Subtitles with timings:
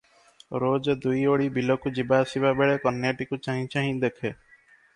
[0.61, 4.37] ରୋଜ ଦୁଇଓଳି ବିଲକୁ ଯିବା ଆସିବା ବେଳେ କନ୍ୟାଟିକୁ ଚାହିଁ ଚାହିଁ ଦେଖେ।